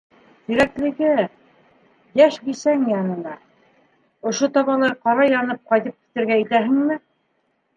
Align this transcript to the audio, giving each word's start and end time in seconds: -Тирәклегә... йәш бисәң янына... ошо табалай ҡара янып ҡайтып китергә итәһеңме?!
-Тирәклегә... 0.45 1.09
йәш 2.21 2.39
бисәң 2.47 2.87
янына... 2.93 3.35
ошо 4.31 4.51
табалай 4.57 4.97
ҡара 5.05 5.29
янып 5.35 5.63
ҡайтып 5.75 5.99
китергә 5.99 6.41
итәһеңме?! 6.47 6.99